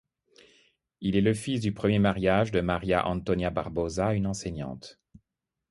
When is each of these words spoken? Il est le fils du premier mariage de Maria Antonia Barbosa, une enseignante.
Il 1.01 1.15
est 1.15 1.21
le 1.21 1.35
fils 1.35 1.61
du 1.61 1.73
premier 1.75 1.99
mariage 1.99 2.49
de 2.51 2.59
Maria 2.61 3.05
Antonia 3.05 3.51
Barbosa, 3.51 4.13
une 4.15 4.25
enseignante. 4.25 4.99